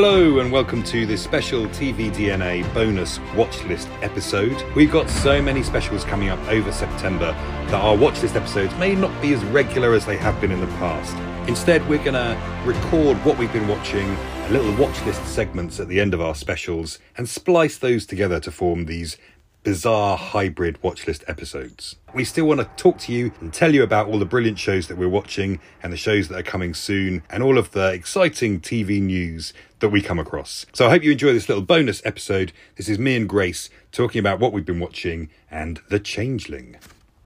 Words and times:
Hello 0.00 0.38
and 0.38 0.52
welcome 0.52 0.84
to 0.84 1.06
this 1.06 1.20
special 1.20 1.66
TV 1.66 2.08
DNA 2.12 2.62
bonus 2.72 3.18
watch 3.34 3.64
list 3.64 3.88
episode. 4.00 4.56
We've 4.76 4.92
got 4.92 5.10
so 5.10 5.42
many 5.42 5.64
specials 5.64 6.04
coming 6.04 6.28
up 6.28 6.38
over 6.46 6.70
September 6.70 7.32
that 7.32 7.74
our 7.74 7.96
watch 7.96 8.22
list 8.22 8.36
episodes 8.36 8.72
may 8.76 8.94
not 8.94 9.20
be 9.20 9.32
as 9.32 9.44
regular 9.46 9.94
as 9.94 10.06
they 10.06 10.16
have 10.16 10.40
been 10.40 10.52
in 10.52 10.60
the 10.60 10.68
past. 10.78 11.16
Instead, 11.48 11.84
we're 11.88 11.98
going 11.98 12.14
to 12.14 12.40
record 12.64 13.16
what 13.24 13.38
we've 13.38 13.52
been 13.52 13.66
watching, 13.66 14.16
little 14.52 14.72
watch 14.76 15.04
list 15.04 15.26
segments 15.26 15.80
at 15.80 15.88
the 15.88 15.98
end 16.00 16.14
of 16.14 16.20
our 16.20 16.36
specials, 16.36 17.00
and 17.16 17.28
splice 17.28 17.76
those 17.76 18.06
together 18.06 18.38
to 18.38 18.52
form 18.52 18.84
these 18.84 19.18
bizarre 19.62 20.16
hybrid 20.16 20.82
watch 20.82 21.06
list 21.06 21.24
episodes. 21.28 21.96
We 22.14 22.24
still 22.24 22.46
want 22.46 22.60
to 22.60 22.70
talk 22.82 22.98
to 23.00 23.12
you 23.12 23.32
and 23.40 23.52
tell 23.52 23.74
you 23.74 23.82
about 23.82 24.08
all 24.08 24.18
the 24.18 24.24
brilliant 24.24 24.58
shows 24.58 24.88
that 24.88 24.96
we're 24.96 25.08
watching 25.08 25.60
and 25.82 25.92
the 25.92 25.96
shows 25.96 26.28
that 26.28 26.38
are 26.38 26.42
coming 26.42 26.74
soon 26.74 27.22
and 27.30 27.42
all 27.42 27.58
of 27.58 27.72
the 27.72 27.92
exciting 27.92 28.60
TV 28.60 29.00
news 29.00 29.52
that 29.80 29.90
we 29.90 30.00
come 30.02 30.18
across. 30.18 30.66
So 30.72 30.86
I 30.86 30.90
hope 30.90 31.02
you 31.02 31.12
enjoy 31.12 31.32
this 31.32 31.48
little 31.48 31.64
bonus 31.64 32.00
episode. 32.04 32.52
This 32.76 32.88
is 32.88 32.98
me 32.98 33.16
and 33.16 33.28
Grace 33.28 33.70
talking 33.92 34.20
about 34.20 34.40
what 34.40 34.52
we've 34.52 34.64
been 34.64 34.80
watching 34.80 35.28
and 35.50 35.80
The 35.88 36.00
Changeling. 36.00 36.76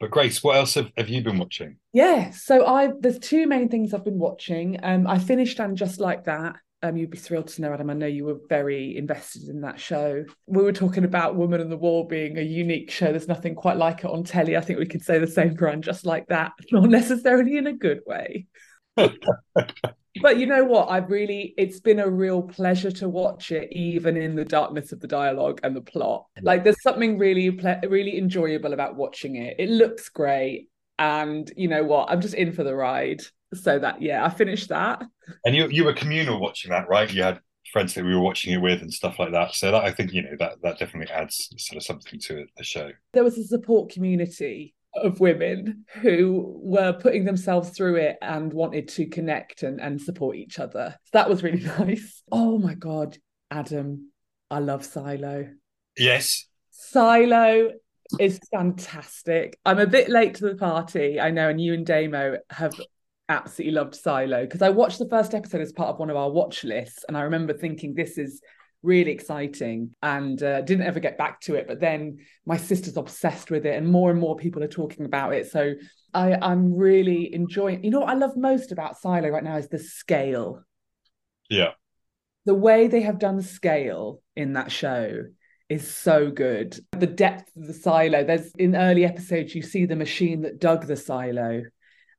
But 0.02 0.10
Grace, 0.10 0.42
what 0.42 0.56
else 0.56 0.74
have, 0.74 0.90
have 0.96 1.08
you 1.08 1.22
been 1.22 1.38
watching? 1.38 1.76
Yeah, 1.92 2.30
so 2.30 2.66
I 2.66 2.90
there's 2.98 3.20
two 3.20 3.46
main 3.46 3.68
things 3.68 3.94
I've 3.94 4.04
been 4.04 4.18
watching. 4.18 4.80
Um, 4.82 5.06
I 5.06 5.20
finished 5.20 5.60
and 5.60 5.76
just 5.76 6.00
like 6.00 6.24
that. 6.24 6.56
Um, 6.84 6.96
you'd 6.96 7.10
be 7.10 7.18
thrilled 7.18 7.46
to 7.48 7.62
know, 7.62 7.72
Adam. 7.72 7.90
I 7.90 7.94
know 7.94 8.06
you 8.06 8.24
were 8.24 8.38
very 8.48 8.96
invested 8.96 9.48
in 9.48 9.60
that 9.60 9.78
show. 9.78 10.24
We 10.46 10.64
were 10.64 10.72
talking 10.72 11.04
about 11.04 11.36
Woman 11.36 11.60
in 11.60 11.70
the 11.70 11.76
Wall 11.76 12.04
being 12.04 12.38
a 12.38 12.42
unique 12.42 12.90
show. 12.90 13.10
There's 13.10 13.28
nothing 13.28 13.54
quite 13.54 13.76
like 13.76 14.00
it 14.00 14.06
on 14.06 14.24
telly. 14.24 14.56
I 14.56 14.60
think 14.60 14.80
we 14.80 14.86
could 14.86 15.02
say 15.02 15.20
the 15.20 15.28
same 15.28 15.56
for 15.56 15.74
just 15.76 16.04
like 16.04 16.26
that, 16.28 16.52
not 16.72 16.88
necessarily 16.88 17.56
in 17.56 17.68
a 17.68 17.72
good 17.72 18.00
way. 18.04 18.46
but 18.96 20.38
you 20.38 20.46
know 20.46 20.64
what? 20.64 20.90
I've 20.90 21.08
really, 21.08 21.54
it's 21.56 21.78
been 21.78 22.00
a 22.00 22.10
real 22.10 22.42
pleasure 22.42 22.90
to 22.90 23.08
watch 23.08 23.52
it, 23.52 23.72
even 23.72 24.16
in 24.16 24.34
the 24.34 24.44
darkness 24.44 24.90
of 24.90 24.98
the 24.98 25.06
dialogue 25.06 25.60
and 25.62 25.76
the 25.76 25.82
plot. 25.82 26.26
Like, 26.42 26.64
there's 26.64 26.82
something 26.82 27.16
really, 27.16 27.50
really 27.88 28.18
enjoyable 28.18 28.72
about 28.72 28.96
watching 28.96 29.36
it. 29.36 29.54
It 29.60 29.70
looks 29.70 30.08
great. 30.08 30.68
And 30.98 31.50
you 31.56 31.68
know 31.68 31.84
what? 31.84 32.10
I'm 32.10 32.20
just 32.20 32.34
in 32.34 32.52
for 32.52 32.64
the 32.64 32.74
ride 32.74 33.22
so 33.54 33.78
that 33.78 34.02
yeah, 34.02 34.24
I 34.24 34.30
finished 34.30 34.68
that. 34.68 35.02
And 35.44 35.54
you 35.54 35.68
you 35.68 35.84
were 35.84 35.92
communal 35.92 36.40
watching 36.40 36.70
that, 36.70 36.88
right? 36.88 37.12
You 37.12 37.22
had 37.22 37.40
friends 37.72 37.94
that 37.94 38.04
we 38.04 38.14
were 38.14 38.20
watching 38.20 38.52
it 38.52 38.60
with 38.60 38.82
and 38.82 38.92
stuff 38.92 39.18
like 39.18 39.32
that. 39.32 39.54
So 39.54 39.70
that 39.70 39.84
I 39.84 39.90
think 39.90 40.12
you 40.12 40.22
know 40.22 40.36
that 40.38 40.62
that 40.62 40.78
definitely 40.78 41.12
adds 41.12 41.48
sort 41.56 41.76
of 41.76 41.82
something 41.82 42.20
to 42.20 42.46
the 42.56 42.64
show. 42.64 42.90
There 43.12 43.24
was 43.24 43.38
a 43.38 43.44
support 43.44 43.90
community 43.90 44.74
of 44.94 45.20
women 45.20 45.84
who 46.02 46.60
were 46.62 46.92
putting 46.92 47.24
themselves 47.24 47.70
through 47.70 47.96
it 47.96 48.18
and 48.20 48.52
wanted 48.52 48.88
to 48.88 49.06
connect 49.06 49.62
and, 49.62 49.80
and 49.80 50.00
support 50.00 50.36
each 50.36 50.58
other. 50.58 50.94
So 51.04 51.10
that 51.14 51.28
was 51.28 51.42
really 51.42 51.62
nice. 51.78 52.22
Oh 52.30 52.58
my 52.58 52.74
god, 52.74 53.16
Adam, 53.50 54.10
I 54.50 54.58
love 54.58 54.84
Silo. 54.84 55.48
Yes. 55.96 56.46
Silo 56.70 57.70
is 58.18 58.38
fantastic. 58.50 59.58
I'm 59.64 59.78
a 59.78 59.86
bit 59.86 60.08
late 60.08 60.34
to 60.36 60.44
the 60.44 60.56
party, 60.56 61.18
I 61.18 61.30
know, 61.30 61.48
and 61.48 61.60
you 61.60 61.72
and 61.74 61.86
Damo 61.86 62.38
have 62.50 62.78
absolutely 63.32 63.74
loved 63.74 63.94
Silo 63.94 64.42
because 64.44 64.62
I 64.62 64.68
watched 64.68 64.98
the 64.98 65.08
first 65.08 65.34
episode 65.34 65.60
as 65.60 65.72
part 65.72 65.90
of 65.90 65.98
one 65.98 66.10
of 66.10 66.16
our 66.16 66.30
watch 66.30 66.64
lists, 66.64 67.04
and 67.08 67.16
I 67.16 67.22
remember 67.22 67.52
thinking 67.52 67.94
this 67.94 68.18
is 68.18 68.40
really 68.82 69.12
exciting 69.12 69.94
and 70.02 70.42
uh, 70.42 70.60
didn't 70.62 70.86
ever 70.86 70.98
get 70.98 71.16
back 71.16 71.40
to 71.40 71.54
it 71.54 71.68
but 71.68 71.78
then 71.78 72.18
my 72.44 72.56
sister's 72.56 72.96
obsessed 72.96 73.50
with 73.50 73.64
it 73.64 73.76
and 73.76 73.86
more 73.86 74.10
and 74.10 74.18
more 74.18 74.34
people 74.36 74.62
are 74.62 74.68
talking 74.68 75.06
about 75.06 75.32
it 75.32 75.50
so 75.50 75.74
I, 76.12 76.34
i'm 76.34 76.74
really 76.74 77.32
enjoying 77.32 77.84
you 77.84 77.90
know 77.90 78.00
what 78.00 78.08
i 78.08 78.14
love 78.14 78.36
most 78.36 78.72
about 78.72 78.98
silo 78.98 79.28
right 79.28 79.44
now 79.44 79.56
is 79.56 79.68
the 79.68 79.78
scale. 79.78 80.64
Yeah. 81.48 81.72
The 82.44 82.54
way 82.54 82.88
they 82.88 83.02
have 83.02 83.18
done 83.18 83.40
scale 83.42 84.20
in 84.34 84.54
that 84.54 84.72
show 84.72 85.24
is 85.68 85.88
so 85.88 86.30
good. 86.30 86.78
The 86.92 87.06
depth 87.06 87.54
of 87.56 87.66
the 87.66 87.74
silo 87.74 88.24
there's 88.24 88.52
in 88.58 88.74
early 88.74 89.04
episodes 89.04 89.54
you 89.54 89.62
see 89.62 89.86
the 89.86 89.96
machine 89.96 90.42
that 90.42 90.58
dug 90.58 90.86
the 90.86 90.96
silo 90.96 91.62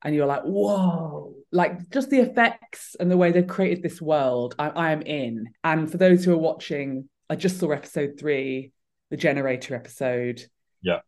and 0.04 0.14
you're 0.14 0.26
like, 0.26 0.42
whoa, 0.42 1.34
like 1.50 1.90
just 1.90 2.10
the 2.10 2.20
effects 2.20 2.94
and 3.00 3.10
the 3.10 3.16
way 3.16 3.32
they've 3.32 3.46
created 3.46 3.82
this 3.82 4.02
world, 4.02 4.54
I, 4.58 4.68
I 4.68 4.92
am 4.92 5.02
in. 5.02 5.48
And 5.64 5.90
for 5.90 5.96
those 5.96 6.24
who 6.24 6.32
are 6.34 6.38
watching, 6.38 7.08
I 7.30 7.36
just 7.36 7.58
saw 7.58 7.70
episode 7.70 8.16
three, 8.18 8.72
the 9.10 9.16
generator 9.16 9.74
episode. 9.74 10.42
Yeah. 10.82 11.00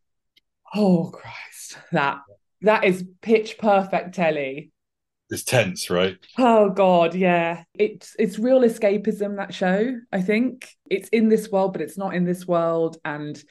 Oh 0.73 1.11
Christ, 1.13 1.77
that 1.91 2.19
that 2.61 2.83
is 2.83 3.05
pitch 3.21 3.57
perfect 3.59 4.15
telly. 4.15 4.71
It's 5.29 5.43
tense, 5.43 5.89
right? 5.89 6.17
Oh 6.37 6.69
God, 6.69 7.13
yeah. 7.13 7.63
It's 7.73 8.15
it's 8.17 8.39
real 8.39 8.61
escapism 8.61 9.37
that 9.37 9.53
show. 9.53 9.99
I 10.11 10.21
think 10.21 10.69
it's 10.89 11.09
in 11.09 11.29
this 11.29 11.49
world, 11.51 11.73
but 11.73 11.81
it's 11.81 11.97
not 11.97 12.15
in 12.15 12.23
this 12.23 12.47
world, 12.47 12.97
and 13.05 13.41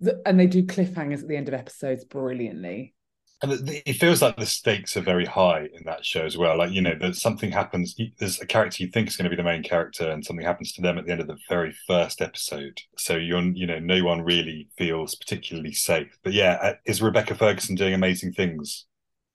the, 0.00 0.22
and 0.24 0.38
they 0.38 0.46
do 0.46 0.62
cliffhangers 0.62 1.22
at 1.22 1.28
the 1.28 1.36
end 1.36 1.48
of 1.48 1.54
episodes 1.54 2.04
brilliantly 2.04 2.94
and 3.42 3.68
it 3.84 3.94
feels 3.94 4.22
like 4.22 4.36
the 4.36 4.46
stakes 4.46 4.96
are 4.96 5.02
very 5.02 5.26
high 5.26 5.68
in 5.74 5.84
that 5.84 6.04
show 6.04 6.24
as 6.24 6.36
well. 6.36 6.56
Like 6.56 6.70
you 6.70 6.80
know, 6.80 6.94
that 7.00 7.16
something 7.16 7.50
happens. 7.50 7.94
There's 8.18 8.40
a 8.40 8.46
character 8.46 8.82
you 8.82 8.88
think 8.90 9.08
is 9.08 9.16
going 9.16 9.24
to 9.24 9.30
be 9.30 9.36
the 9.36 9.42
main 9.42 9.62
character, 9.62 10.10
and 10.10 10.24
something 10.24 10.44
happens 10.44 10.72
to 10.72 10.82
them 10.82 10.98
at 10.98 11.06
the 11.06 11.12
end 11.12 11.20
of 11.20 11.26
the 11.26 11.38
very 11.48 11.74
first 11.86 12.20
episode. 12.20 12.80
So 12.96 13.16
you're, 13.16 13.42
you 13.42 13.66
know, 13.66 13.78
no 13.78 14.02
one 14.04 14.22
really 14.22 14.68
feels 14.78 15.14
particularly 15.14 15.72
safe. 15.72 16.16
But 16.22 16.32
yeah, 16.32 16.58
uh, 16.62 16.74
is 16.86 17.02
Rebecca 17.02 17.34
Ferguson 17.34 17.74
doing 17.74 17.94
amazing 17.94 18.32
things? 18.32 18.86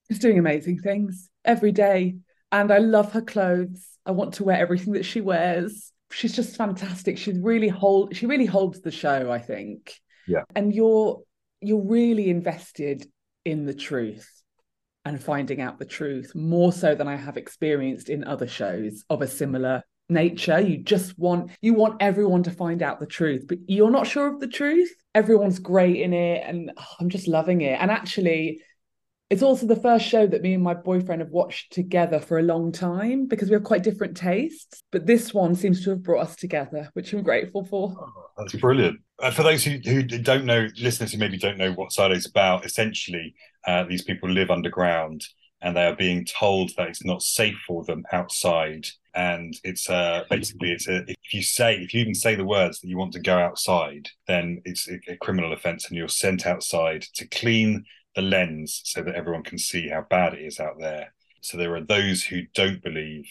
She's 0.09 0.19
doing 0.19 0.39
amazing 0.39 0.79
things 0.79 1.29
every 1.45 1.71
day, 1.71 2.15
and 2.51 2.71
I 2.71 2.79
love 2.79 3.11
her 3.13 3.21
clothes. 3.21 3.85
I 4.05 4.11
want 4.11 4.35
to 4.35 4.43
wear 4.43 4.57
everything 4.57 4.93
that 4.93 5.05
she 5.05 5.21
wears. 5.21 5.91
She's 6.11 6.35
just 6.35 6.55
fantastic. 6.55 7.17
She's 7.17 7.37
really 7.37 7.67
hold. 7.67 8.15
She 8.15 8.25
really 8.25 8.47
holds 8.47 8.81
the 8.81 8.91
show. 8.91 9.31
I 9.31 9.39
think. 9.39 9.93
Yeah. 10.27 10.43
And 10.55 10.73
you're 10.73 11.21
you're 11.61 11.83
really 11.83 12.29
invested 12.29 13.05
in 13.49 13.65
the 13.65 13.73
truth 13.73 14.27
and 15.05 15.21
finding 15.21 15.61
out 15.61 15.79
the 15.79 15.85
truth 15.85 16.33
more 16.35 16.71
so 16.71 16.95
than 16.95 17.07
I 17.07 17.15
have 17.15 17.37
experienced 17.37 18.09
in 18.09 18.23
other 18.23 18.47
shows 18.47 19.03
of 19.09 19.21
a 19.21 19.27
similar 19.27 19.83
nature. 20.09 20.59
You 20.59 20.77
just 20.83 21.17
want 21.17 21.51
you 21.61 21.73
want 21.73 22.01
everyone 22.01 22.43
to 22.43 22.51
find 22.51 22.81
out 22.81 22.99
the 22.99 23.05
truth 23.05 23.45
but 23.47 23.59
you're 23.67 23.91
not 23.91 24.07
sure 24.07 24.27
of 24.27 24.39
the 24.39 24.47
truth. 24.47 24.91
Everyone's 25.15 25.59
great 25.59 25.97
in 25.97 26.13
it 26.13 26.43
and 26.45 26.71
oh, 26.77 26.85
i'm 26.99 27.09
just 27.09 27.27
loving 27.27 27.61
it. 27.61 27.79
And 27.79 27.91
actually 27.91 28.61
it's 29.29 29.43
also 29.43 29.65
the 29.65 29.75
first 29.75 30.05
show 30.05 30.25
that 30.25 30.41
me 30.41 30.53
and 30.53 30.63
my 30.63 30.73
boyfriend 30.73 31.21
have 31.21 31.29
watched 31.29 31.71
together 31.71 32.19
for 32.19 32.39
a 32.39 32.43
long 32.43 32.71
time 32.71 33.27
because 33.27 33.49
we 33.49 33.53
have 33.53 33.63
quite 33.63 33.83
different 33.83 34.17
tastes 34.17 34.81
but 34.91 35.05
this 35.05 35.33
one 35.33 35.55
seems 35.55 35.83
to 35.83 35.91
have 35.91 36.03
brought 36.03 36.21
us 36.21 36.35
together 36.35 36.89
which 36.93 37.13
i'm 37.13 37.23
grateful 37.23 37.63
for 37.63 37.95
oh, 37.99 38.25
that's 38.37 38.55
brilliant 38.55 38.99
uh, 39.21 39.31
for 39.31 39.43
those 39.43 39.63
who, 39.63 39.77
who 39.83 40.03
don't 40.03 40.45
know, 40.45 40.67
listeners 40.77 41.11
who 41.11 41.17
maybe 41.17 41.37
don't 41.37 41.57
know 41.57 41.73
what 41.73 41.91
Silo 41.91 42.13
is 42.13 42.25
about, 42.25 42.65
essentially, 42.65 43.35
uh, 43.67 43.83
these 43.83 44.01
people 44.01 44.29
live 44.29 44.49
underground 44.49 45.25
and 45.61 45.75
they 45.75 45.85
are 45.85 45.95
being 45.95 46.25
told 46.25 46.71
that 46.77 46.87
it's 46.87 47.03
not 47.03 47.21
safe 47.21 47.57
for 47.67 47.83
them 47.83 48.03
outside. 48.13 48.87
And 49.13 49.53
it's 49.63 49.89
uh, 49.89 50.23
basically 50.29 50.71
it's 50.71 50.87
a, 50.87 51.03
if 51.07 51.33
you 51.33 51.41
say 51.41 51.75
if 51.75 51.93
you 51.93 51.99
even 51.99 52.15
say 52.15 52.35
the 52.35 52.45
words 52.45 52.79
that 52.79 52.87
you 52.87 52.97
want 52.97 53.11
to 53.13 53.19
go 53.19 53.37
outside, 53.37 54.07
then 54.27 54.61
it's 54.63 54.87
a, 54.87 54.99
a 55.11 55.17
criminal 55.17 55.51
offence, 55.51 55.87
and 55.87 55.97
you're 55.97 56.07
sent 56.07 56.45
outside 56.45 57.01
to 57.15 57.27
clean 57.27 57.83
the 58.19 58.27
lens 58.27 58.81
so 58.83 59.01
that 59.01 59.15
everyone 59.15 59.43
can 59.43 59.57
see 59.57 59.87
how 59.87 60.05
bad 60.09 60.33
it 60.33 60.41
is 60.41 60.59
out 60.59 60.79
there. 60.79 61.13
So 61.41 61.57
there 61.57 61.73
are 61.75 61.81
those 61.81 62.23
who 62.23 62.41
don't 62.53 62.83
believe 62.83 63.25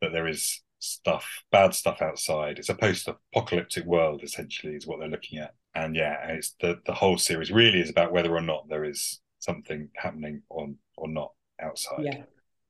that 0.00 0.12
there 0.12 0.26
is 0.26 0.62
stuff, 0.80 1.44
bad 1.52 1.72
stuff 1.72 2.02
outside. 2.02 2.58
It's 2.58 2.68
a 2.68 2.74
post-apocalyptic 2.74 3.84
world, 3.84 4.22
essentially, 4.24 4.74
is 4.74 4.86
what 4.86 4.98
they're 4.98 5.08
looking 5.08 5.38
at. 5.38 5.54
And 5.74 5.94
yeah, 5.94 6.26
it's 6.28 6.54
the 6.60 6.80
the 6.84 6.94
whole 6.94 7.18
series 7.18 7.50
really 7.50 7.80
is 7.80 7.90
about 7.90 8.12
whether 8.12 8.34
or 8.34 8.40
not 8.40 8.68
there 8.68 8.84
is 8.84 9.20
something 9.38 9.88
happening 9.96 10.42
on 10.50 10.76
or 10.96 11.08
not 11.08 11.32
outside. 11.60 12.04
Yeah. 12.04 12.22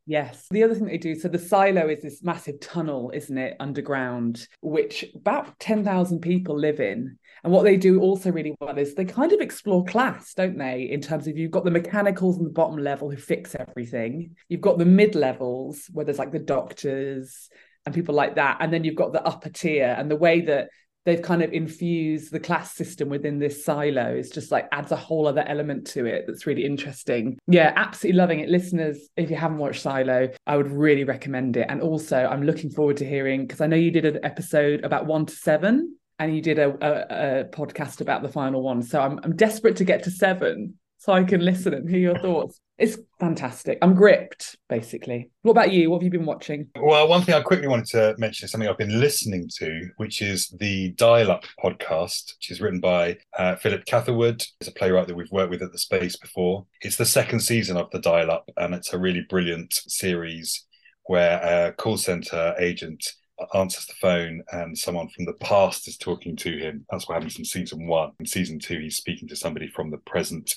Yes. 0.06 0.47
The 0.51 0.62
other 0.62 0.75
thing 0.75 0.85
they 0.85 0.99
do, 0.99 1.15
so 1.15 1.29
the 1.29 1.39
silo 1.39 1.89
is 1.89 2.03
this 2.03 2.23
massive 2.23 2.61
tunnel, 2.61 3.11
isn't 3.15 3.39
it, 3.39 3.56
underground, 3.59 4.47
which 4.61 5.05
about 5.15 5.59
10,000 5.61 6.21
people 6.21 6.59
live 6.59 6.79
in. 6.79 7.19
And 7.43 7.53
what 7.53 7.62
they 7.62 7.77
do 7.77 8.01
also 8.01 8.31
really 8.31 8.55
well 8.61 8.77
is 8.77 8.95
they 8.95 9.06
kind 9.06 9.33
of 9.33 9.41
explore 9.41 9.85
class, 9.85 10.35
don't 10.35 10.59
they? 10.59 10.91
In 10.91 11.01
terms 11.01 11.27
of 11.27 11.39
you've 11.39 11.51
got 11.51 11.65
the 11.65 11.71
mechanicals 11.71 12.37
on 12.37 12.45
the 12.45 12.51
bottom 12.51 12.77
level 12.77 13.11
who 13.11 13.17
fix 13.17 13.55
everything, 13.55 14.37
you've 14.49 14.61
got 14.61 14.77
the 14.77 14.85
mid 14.85 15.15
levels 15.15 15.89
where 15.93 16.05
there's 16.05 16.19
like 16.19 16.33
the 16.33 16.39
doctors 16.39 17.49
and 17.87 17.95
people 17.95 18.15
like 18.15 18.35
that. 18.35 18.59
And 18.61 18.73
then 18.73 18.85
you've 18.85 18.97
got 18.97 19.15
the 19.15 19.23
upper 19.23 19.49
tier 19.49 19.95
and 19.99 20.11
the 20.11 20.17
way 20.17 20.43
that 20.43 20.69
they've 21.05 21.23
kind 21.23 21.43
of 21.43 21.53
infused 21.53 22.33
the 22.33 22.41
class 22.41 22.75
system 22.75 23.09
within 23.09 23.39
this 23.39 23.65
silo 23.65 24.06
it's 24.06 24.31
just 24.31 24.51
like 24.51 24.69
adds 24.73 24.93
a 24.93 24.97
whole 24.97 25.27
other 25.27 25.45
element 25.47 25.87
to 25.87 26.06
it 26.06 26.25
that's 26.27 26.47
really 26.47 26.65
interesting. 26.65 27.39
Yeah, 27.47 27.73
absolutely 27.77 28.19
loving 28.19 28.41
it. 28.41 28.49
Listeners, 28.49 29.09
if 29.17 29.31
you 29.31 29.37
haven't 29.37 29.59
watched 29.59 29.83
Silo, 29.83 30.31
I 30.47 30.56
would 30.56 30.71
really 30.71 31.05
recommend 31.05 31.56
it. 31.56 31.67
And 31.69 31.81
also, 31.81 32.17
I'm 32.17 32.43
looking 32.43 32.71
forward 32.71 32.97
to 32.99 33.06
hearing 33.06 33.43
because 33.43 33.61
I 33.61 33.67
know 33.67 33.77
you 33.77 33.91
did 33.91 34.05
an 34.05 34.21
episode 34.25 34.85
about 34.85 35.06
one 35.06 35.27
to 35.27 35.35
seven 35.35 35.97
and 36.19 36.35
you 36.35 36.41
did 36.41 36.59
a, 36.59 36.71
a, 36.81 37.41
a 37.41 37.45
podcast 37.45 38.01
about 38.01 38.23
the 38.23 38.29
final 38.29 38.62
one. 38.62 38.83
So 38.83 39.01
I'm, 39.01 39.21
I'm 39.23 39.37
desperate 39.37 39.77
to 39.77 39.85
get 39.85 40.03
to 40.05 40.11
seven 40.11 40.75
so 40.99 41.12
I 41.12 41.25
can 41.25 41.45
listen 41.45 41.75
and 41.75 41.89
hear 41.89 41.99
your 41.99 42.19
thoughts. 42.19 42.61
It's 42.76 42.99
fantastic. 43.21 43.79
I'm 43.82 43.94
gripped, 43.94 44.56
basically. 44.69 45.31
What 45.43 45.53
about 45.53 45.73
you? 45.73 45.91
What 45.91 45.99
have 45.99 46.03
you 46.03 46.11
been 46.11 46.26
watching? 46.26 46.69
Well, 46.75 47.06
one 47.06 47.23
thing 47.23 47.35
I 47.37 47.41
quickly 47.41 47.69
wanted 47.69 47.87
to 47.87 48.15
mention 48.19 48.44
is 48.44 48.50
something 48.50 48.69
I've 48.69 48.76
been 48.76 49.00
listening 49.00 49.49
to, 49.59 49.91
which 49.97 50.21
is 50.21 50.49
the 50.59 50.91
Dial 50.93 51.31
Up 51.31 51.44
podcast, 51.62 52.35
which 52.37 52.50
is 52.50 52.61
written 52.61 52.81
by 52.81 53.19
uh, 53.38 53.55
Philip 53.56 53.85
Catherwood. 53.85 54.44
He's 54.59 54.69
a 54.69 54.73
playwright 54.73 55.06
that 55.06 55.15
we've 55.15 55.31
worked 55.31 55.50
with 55.50 55.62
at 55.62 55.71
the 55.71 55.79
Space 55.79 56.17
before. 56.17 56.67
It's 56.81 56.97
the 56.97 57.05
second 57.05 57.41
season 57.41 57.76
of 57.76 57.91
the 57.93 58.00
Dial 58.00 58.31
Up, 58.31 58.50
and 58.56 58.75
it's 58.75 58.93
a 58.93 58.99
really 58.99 59.25
brilliant 59.29 59.73
series 59.73 60.67
where 61.05 61.69
a 61.69 61.73
call 61.73 61.97
center 61.97 62.55
agent 62.59 63.06
answers 63.55 63.87
the 63.87 63.94
phone 64.00 64.43
and 64.53 64.77
someone 64.77 65.09
from 65.09 65.25
the 65.27 65.32
past 65.35 65.87
is 65.88 65.97
talking 65.97 66.37
to 66.37 66.56
him. 66.56 66.87
That's 66.91 67.09
what 67.09 67.15
happens 67.15 67.38
in 67.38 67.44
season 67.44 67.87
one. 67.87 68.12
In 68.19 68.27
season 68.27 68.59
two, 68.59 68.79
he's 68.79 68.97
speaking 68.97 69.29
to 69.29 69.37
somebody 69.37 69.69
from 69.69 69.91
the 69.91 69.99
present. 69.99 70.55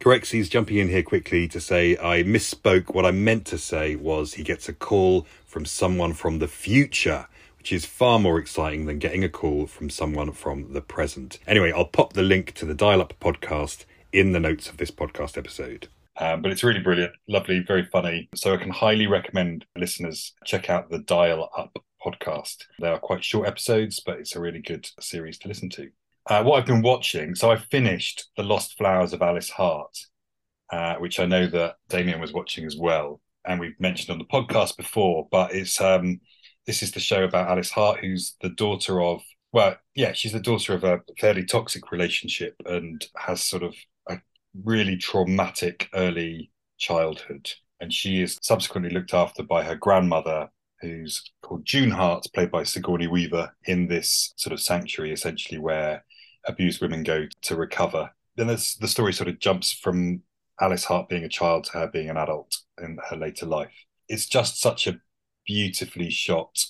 Correxi's 0.00 0.48
jumping 0.48 0.76
in 0.76 0.88
here 0.88 1.02
quickly 1.02 1.48
to 1.48 1.60
say 1.60 1.96
I 1.96 2.22
misspoke. 2.22 2.94
What 2.94 3.04
I 3.04 3.10
meant 3.10 3.44
to 3.46 3.58
say 3.58 3.96
was 3.96 4.34
he 4.34 4.44
gets 4.44 4.68
a 4.68 4.72
call 4.72 5.26
from 5.44 5.64
someone 5.64 6.12
from 6.12 6.38
the 6.38 6.46
future, 6.46 7.26
which 7.56 7.72
is 7.72 7.84
far 7.84 8.20
more 8.20 8.38
exciting 8.38 8.86
than 8.86 9.00
getting 9.00 9.24
a 9.24 9.28
call 9.28 9.66
from 9.66 9.90
someone 9.90 10.30
from 10.30 10.72
the 10.72 10.80
present. 10.80 11.40
Anyway, 11.48 11.72
I'll 11.72 11.84
pop 11.84 12.12
the 12.12 12.22
link 12.22 12.54
to 12.54 12.64
the 12.64 12.76
Dial 12.76 13.00
Up 13.00 13.12
podcast 13.20 13.86
in 14.12 14.30
the 14.30 14.38
notes 14.38 14.68
of 14.68 14.76
this 14.76 14.92
podcast 14.92 15.36
episode. 15.36 15.88
Um, 16.16 16.42
but 16.42 16.52
it's 16.52 16.62
really 16.62 16.80
brilliant, 16.80 17.12
lovely, 17.26 17.58
very 17.58 17.84
funny. 17.84 18.28
So 18.36 18.54
I 18.54 18.56
can 18.56 18.70
highly 18.70 19.08
recommend 19.08 19.66
listeners 19.76 20.32
check 20.44 20.70
out 20.70 20.90
the 20.90 21.00
Dial 21.00 21.50
Up 21.56 21.76
podcast. 22.04 22.66
They 22.80 22.88
are 22.88 23.00
quite 23.00 23.24
short 23.24 23.48
episodes, 23.48 23.98
but 23.98 24.20
it's 24.20 24.36
a 24.36 24.40
really 24.40 24.60
good 24.60 24.88
series 25.00 25.38
to 25.38 25.48
listen 25.48 25.70
to. 25.70 25.90
Uh, 26.28 26.42
what 26.42 26.58
I've 26.58 26.66
been 26.66 26.82
watching, 26.82 27.34
so 27.34 27.50
I 27.50 27.56
finished 27.56 28.28
The 28.36 28.42
Lost 28.42 28.76
Flowers 28.76 29.14
of 29.14 29.22
Alice 29.22 29.48
Hart, 29.48 29.96
uh, 30.70 30.96
which 30.96 31.18
I 31.18 31.24
know 31.24 31.46
that 31.46 31.76
Damian 31.88 32.20
was 32.20 32.34
watching 32.34 32.66
as 32.66 32.76
well, 32.76 33.22
and 33.46 33.58
we've 33.58 33.80
mentioned 33.80 34.10
on 34.10 34.18
the 34.18 34.26
podcast 34.26 34.76
before. 34.76 35.26
But 35.30 35.54
it's 35.54 35.80
um, 35.80 36.20
this 36.66 36.82
is 36.82 36.92
the 36.92 37.00
show 37.00 37.24
about 37.24 37.48
Alice 37.48 37.70
Hart, 37.70 38.00
who's 38.00 38.36
the 38.42 38.50
daughter 38.50 39.00
of 39.00 39.22
well, 39.52 39.76
yeah, 39.94 40.12
she's 40.12 40.32
the 40.32 40.40
daughter 40.40 40.74
of 40.74 40.84
a 40.84 41.00
fairly 41.18 41.46
toxic 41.46 41.90
relationship 41.90 42.54
and 42.66 43.06
has 43.16 43.42
sort 43.42 43.62
of 43.62 43.74
a 44.10 44.18
really 44.64 44.98
traumatic 44.98 45.88
early 45.94 46.50
childhood. 46.76 47.50
And 47.80 47.90
she 47.90 48.20
is 48.20 48.38
subsequently 48.42 48.92
looked 48.92 49.14
after 49.14 49.42
by 49.42 49.62
her 49.64 49.76
grandmother, 49.76 50.50
who's 50.82 51.22
called 51.40 51.64
June 51.64 51.90
Hart, 51.90 52.26
played 52.34 52.50
by 52.50 52.64
Sigourney 52.64 53.06
Weaver, 53.06 53.56
in 53.64 53.88
this 53.88 54.34
sort 54.36 54.52
of 54.52 54.60
sanctuary, 54.60 55.12
essentially, 55.12 55.58
where 55.58 56.04
abused 56.46 56.80
women 56.80 57.02
go 57.02 57.26
to 57.42 57.56
recover. 57.56 58.10
Then 58.36 58.46
the 58.46 58.58
story 58.58 59.12
sort 59.12 59.28
of 59.28 59.40
jumps 59.40 59.72
from 59.72 60.22
Alice 60.60 60.84
Hart 60.84 61.08
being 61.08 61.24
a 61.24 61.28
child 61.28 61.64
to 61.64 61.72
her 61.72 61.86
being 61.88 62.10
an 62.10 62.16
adult 62.16 62.58
in 62.82 62.98
her 63.10 63.16
later 63.16 63.46
life. 63.46 63.72
It's 64.08 64.26
just 64.26 64.60
such 64.60 64.86
a 64.86 65.00
beautifully 65.46 66.10
shot 66.10 66.66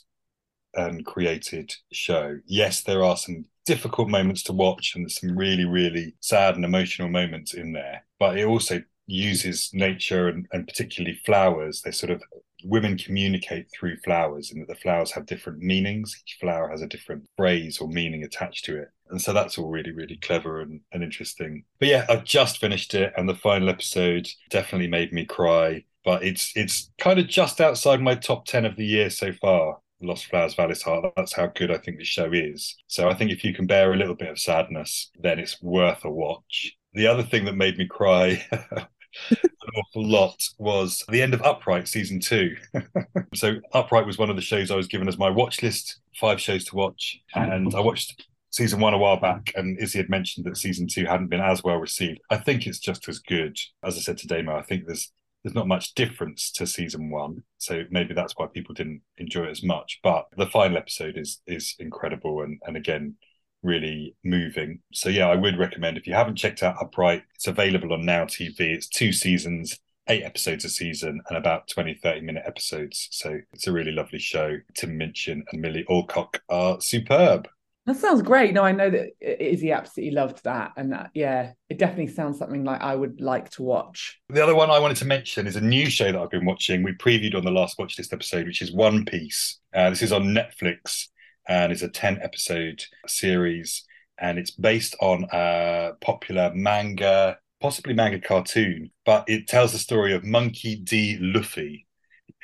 and 0.75 1.05
created 1.05 1.75
show. 1.93 2.39
Yes, 2.47 2.83
there 2.83 3.05
are 3.05 3.17
some 3.17 3.47
difficult 3.67 4.09
moments 4.09 4.43
to 4.45 4.53
watch 4.53 4.95
and 4.97 5.11
some 5.11 5.37
really, 5.37 5.65
really 5.65 6.15
sad 6.21 6.57
and 6.57 6.65
emotional 6.65 7.09
moments 7.09 7.55
in 7.55 7.73
there, 7.73 8.05
but 8.19 8.39
it 8.39 8.45
also 8.45 8.83
uses 9.07 9.71
nature 9.73 10.29
and, 10.29 10.47
and 10.53 10.67
particularly 10.67 11.19
flowers. 11.25 11.83
They 11.83 11.91
sort 11.91 12.13
of 12.13 12.23
women 12.65 12.99
communicate 12.99 13.67
through 13.71 13.97
flowers 13.99 14.51
and 14.51 14.61
that 14.61 14.69
the 14.69 14.81
flowers 14.81 15.13
have 15.13 15.27
different 15.27 15.61
meanings. 15.61 16.21
Each 16.25 16.39
flower 16.41 16.69
has 16.69 16.83
a 16.83 16.87
different 16.87 17.29
phrase 17.37 17.79
or 17.79 17.89
meaning 17.89 18.25
attached 18.25 18.65
to 18.67 18.77
it. 18.77 18.89
And 19.11 19.21
so 19.21 19.33
that's 19.33 19.59
all 19.59 19.69
really, 19.69 19.93
really 19.93 20.17
clever 20.17 20.61
and, 20.61 20.81
and 20.93 21.03
interesting. 21.03 21.65
But 21.79 21.89
yeah, 21.89 22.07
I've 22.09 22.25
just 22.25 22.59
finished 22.59 22.95
it 22.95 23.13
and 23.17 23.29
the 23.29 23.35
final 23.35 23.69
episode 23.69 24.29
definitely 24.51 24.89
made 24.89 25.13
me 25.13 25.25
cry. 25.25 25.85
But 26.05 26.25
it's 26.25 26.53
it's 26.57 26.91
kind 26.99 27.19
of 27.19 27.27
just 27.27 27.61
outside 27.61 28.01
my 28.01 28.15
top 28.15 28.47
10 28.47 28.65
of 28.65 28.77
the 28.77 28.87
year 28.87 29.11
so 29.11 29.33
far. 29.33 29.79
Lost 30.01 30.27
Flowers 30.27 30.55
Alice 30.59 30.83
Hart. 30.83 31.13
That's 31.17 31.35
how 31.35 31.49
good 31.49 31.73
I 31.73 31.79
think 31.79 31.99
the 31.99 32.05
show 32.05 32.31
is. 32.33 32.77
So 32.87 33.09
I 33.09 33.15
think 33.15 33.33
if 33.33 33.45
you 33.45 33.53
can 33.53 33.67
bear 33.67 33.93
a 33.93 33.97
little 33.97 34.15
bit 34.15 34.29
of 34.29 34.39
sadness, 34.39 35.11
then 35.19 35.41
it's 35.41 35.61
worth 35.61 36.05
a 36.05 36.11
watch. 36.11 36.77
The 36.93 37.09
other 37.09 37.25
thing 37.25 37.45
that 37.47 37.57
made 37.57 37.79
me 37.79 37.87
cry 37.87 38.47
an 39.31 39.75
awful 39.77 40.07
lot 40.07 40.43
was 40.59 41.05
the 41.11 41.23
end 41.23 41.35
of 41.35 41.43
Upright 41.43 41.89
season 41.89 42.21
two. 42.21 42.57
so 43.35 43.57
Upright 43.73 44.07
was 44.07 44.19
one 44.19 44.31
of 44.31 44.37
the 44.37 44.43
shows 44.43 44.71
I 44.71 44.77
was 44.77 44.89
given 44.89 45.09
as 45.09 45.19
my 45.19 45.31
watch 45.31 45.63
list, 45.63 46.01
five 46.19 46.41
shows 46.41 46.65
to 46.67 46.77
watch, 46.77 47.21
and 47.35 47.75
I 47.75 47.81
watched 47.81 48.27
season 48.51 48.81
one 48.81 48.95
a 48.95 48.99
while 48.99 49.21
back, 49.21 49.53
and 49.55 49.79
Izzy 49.79 49.99
had 49.99 50.09
mentioned 50.09 50.47
that 50.47 50.57
season 50.57 50.87
two 50.87 51.05
hadn't 51.05 51.29
been 51.29 51.41
as 51.41 51.63
well 51.63 51.77
received. 51.77 52.21
I 52.31 52.37
think 52.39 52.67
it's 52.67 52.79
just 52.79 53.09
as 53.09 53.19
good. 53.19 53.59
As 53.85 53.97
I 53.97 54.01
said 54.01 54.19
to 54.19 54.27
Damo, 54.27 54.57
I 54.57 54.63
think 54.63 54.87
there's 54.87 55.13
there's 55.45 55.55
not 55.55 55.69
much 55.69 55.95
difference 55.95 56.51
to 56.53 56.67
season 56.67 57.11
one, 57.11 57.45
so 57.59 57.85
maybe 57.91 58.13
that's 58.13 58.35
why 58.37 58.47
people 58.47 58.75
didn't 58.75 59.03
enjoy 59.19 59.45
it 59.45 59.51
as 59.51 59.63
much. 59.63 60.01
But 60.03 60.27
the 60.37 60.47
final 60.47 60.77
episode 60.77 61.17
is 61.17 61.41
is 61.47 61.75
incredible, 61.79 62.43
and 62.43 62.61
and 62.67 62.77
again 62.77 63.17
really 63.63 64.17
moving. 64.25 64.81
So 64.93 65.09
yeah, 65.09 65.29
I 65.29 65.37
would 65.37 65.59
recommend 65.59 65.97
if 65.97 66.07
you 66.07 66.15
haven't 66.15 66.37
checked 66.37 66.63
out 66.63 66.77
Upright, 66.81 67.23
it's 67.35 67.47
available 67.47 67.93
on 67.93 68.05
Now 68.05 68.25
TV. 68.25 68.61
It's 68.61 68.89
two 68.89 69.13
seasons, 69.13 69.79
eight 70.09 70.23
episodes 70.25 70.65
a 70.65 70.69
season 70.69 71.21
and 71.29 71.39
about 71.39 71.69
20, 71.69 71.95
30 72.03 72.21
minute 72.23 72.45
episodes. 72.47 73.09
So 73.11 73.39
it's 73.53 73.67
a 73.67 73.73
really 73.73 73.93
lovely 73.93 74.19
show. 74.19 74.57
Tim 74.75 74.97
Minchin 74.97 75.45
and 75.51 75.61
Millie 75.61 75.87
Alcock 75.89 76.41
are 76.49 76.81
superb. 76.81 77.49
That 77.87 77.97
sounds 77.97 78.21
great. 78.21 78.53
No, 78.53 78.65
I 78.65 78.73
know 78.73 78.91
that 78.91 79.13
Izzy 79.23 79.73
absolutely 79.73 80.15
loved 80.15 80.45
that. 80.45 80.73
And 80.77 80.93
that, 80.93 81.11
yeah, 81.15 81.53
it 81.71 81.79
definitely 81.79 82.09
sounds 82.09 82.39
something 82.39 82.63
like 82.63 82.83
I 82.83 82.95
would 82.95 83.23
like 83.23 83.49
to 83.53 83.63
watch. 83.63 84.21
The 84.29 84.43
other 84.43 84.55
one 84.55 84.71
I 84.71 84.79
wanted 84.79 84.99
to 84.99 85.07
mention 85.07 85.47
is 85.47 85.57
a 85.57 85.61
new 85.63 85.89
show 85.89 86.13
that 86.13 86.21
I've 86.21 86.31
been 86.31 86.45
watching. 86.45 86.83
We 86.83 86.93
previewed 86.93 87.35
on 87.35 87.47
the 87.47 87.51
last 87.51 87.79
Watch 87.79 87.97
List 87.97 88.13
episode, 88.13 88.47
which 88.47 88.61
is 88.61 88.73
One 88.73 89.07
Piece. 89.07 89.59
Uh, 89.75 89.89
this 89.89 90.03
is 90.03 90.13
on 90.13 90.25
Netflix 90.25 91.07
and 91.49 91.73
it's 91.73 91.83
a 91.83 91.89
10 91.89 92.21
episode 92.23 92.85
series 93.07 93.85
and 94.19 94.39
it's 94.39 94.51
based 94.51 94.95
on 95.01 95.27
a 95.33 95.93
popular 96.01 96.53
manga 96.55 97.39
possibly 97.61 97.95
manga 97.95 98.21
cartoon 98.21 98.91
but 99.05 99.25
it 99.27 99.49
tells 99.49 99.73
the 99.73 99.79
story 99.79 100.13
of 100.15 100.25
monkey 100.25 100.77
d. 100.77 101.19
Luffy 101.21 101.87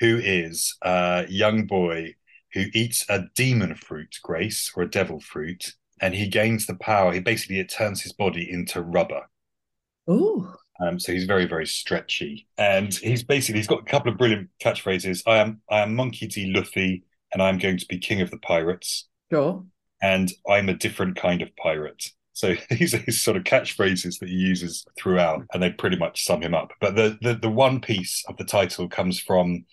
who 0.00 0.18
is 0.18 0.76
a 0.82 1.26
young 1.28 1.66
boy 1.66 2.14
who 2.52 2.64
eats 2.72 3.04
a 3.08 3.24
demon 3.34 3.74
fruit 3.74 4.16
grace 4.22 4.72
or 4.74 4.82
a 4.82 4.90
devil 4.90 5.20
fruit 5.20 5.74
and 6.00 6.14
he 6.14 6.26
gains 6.26 6.66
the 6.66 6.74
power. 6.74 7.12
He 7.12 7.20
basically 7.20 7.60
it 7.60 7.70
turns 7.70 8.02
his 8.02 8.12
body 8.12 8.50
into 8.50 8.82
rubber. 8.82 9.22
Oh 10.08 10.54
um, 10.80 10.98
so 10.98 11.12
he's 11.12 11.24
very, 11.24 11.46
very 11.46 11.66
stretchy, 11.66 12.48
and 12.58 12.92
he's 12.92 13.22
basically 13.22 13.60
he's 13.60 13.68
got 13.68 13.82
a 13.82 13.84
couple 13.84 14.10
of 14.10 14.18
brilliant 14.18 14.50
catchphrases. 14.62 15.22
I 15.26 15.38
am, 15.38 15.60
I 15.70 15.80
am 15.80 15.94
Monkey 15.94 16.26
D. 16.26 16.52
Luffy 16.52 17.04
and 17.34 17.42
I'm 17.42 17.58
going 17.58 17.76
to 17.78 17.86
be 17.86 17.98
king 17.98 18.22
of 18.22 18.30
the 18.30 18.38
pirates. 18.38 19.08
Sure. 19.30 19.64
And 20.00 20.32
I'm 20.48 20.68
a 20.68 20.74
different 20.74 21.16
kind 21.16 21.42
of 21.42 21.54
pirate. 21.56 22.10
So 22.32 22.54
these 22.70 22.94
are 22.94 22.98
his 22.98 23.20
sort 23.20 23.36
of 23.36 23.44
catchphrases 23.44 24.20
that 24.20 24.28
he 24.28 24.36
uses 24.36 24.84
throughout, 24.98 25.44
and 25.52 25.62
they 25.62 25.70
pretty 25.70 25.96
much 25.96 26.24
sum 26.24 26.42
him 26.42 26.54
up. 26.54 26.72
But 26.80 26.94
the 26.94 27.18
the, 27.20 27.34
the 27.34 27.50
one 27.50 27.80
piece 27.80 28.24
of 28.28 28.36
the 28.36 28.44
title 28.44 28.88
comes 28.88 29.20
from 29.20 29.66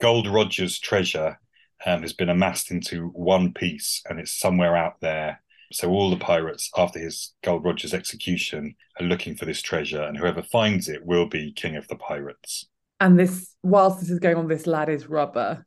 Gold 0.00 0.26
Roger's 0.28 0.78
treasure 0.78 1.38
um, 1.84 2.02
has 2.02 2.12
been 2.12 2.28
amassed 2.28 2.70
into 2.70 3.08
one 3.08 3.52
piece, 3.52 4.02
and 4.08 4.18
it's 4.18 4.38
somewhere 4.38 4.76
out 4.76 5.00
there. 5.00 5.42
So 5.70 5.90
all 5.90 6.10
the 6.10 6.16
pirates, 6.16 6.70
after 6.76 6.98
his 6.98 7.34
Gold 7.44 7.64
Roger's 7.64 7.92
execution, 7.92 8.74
are 8.98 9.06
looking 9.06 9.36
for 9.36 9.44
this 9.44 9.60
treasure, 9.60 10.02
and 10.02 10.16
whoever 10.16 10.42
finds 10.42 10.88
it 10.88 11.04
will 11.04 11.26
be 11.26 11.52
king 11.52 11.76
of 11.76 11.86
the 11.88 11.96
pirates. 11.96 12.66
And 13.00 13.18
this, 13.18 13.54
whilst 13.62 14.00
this 14.00 14.10
is 14.10 14.18
going 14.18 14.36
on, 14.36 14.48
this 14.48 14.66
lad 14.66 14.88
is 14.88 15.06
rubber. 15.06 15.66